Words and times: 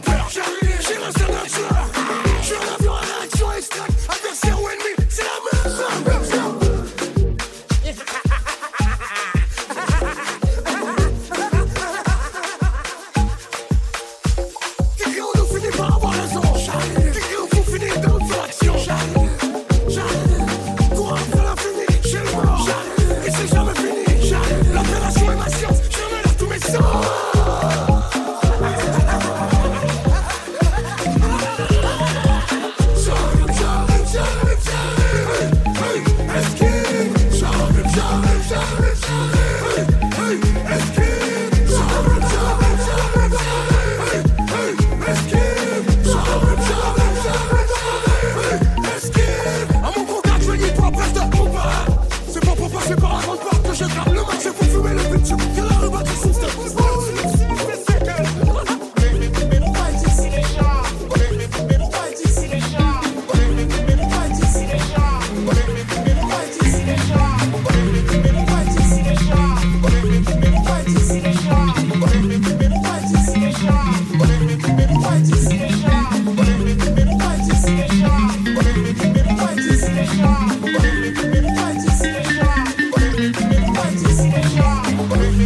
peur, 0.00 0.28
j'arrive 0.30 0.67